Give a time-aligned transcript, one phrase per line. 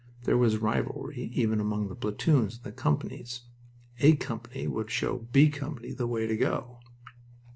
[0.23, 3.41] There was rivalry even among the platoons and the companies.
[3.99, 6.79] "A" Company would show "B" Company the way to go!